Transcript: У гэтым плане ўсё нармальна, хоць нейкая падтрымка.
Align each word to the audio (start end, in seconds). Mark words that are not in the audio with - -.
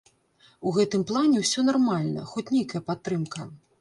У 0.69 0.73
гэтым 0.77 1.03
плане 1.11 1.43
ўсё 1.43 1.65
нармальна, 1.69 2.25
хоць 2.33 2.49
нейкая 2.57 2.81
падтрымка. 2.89 3.51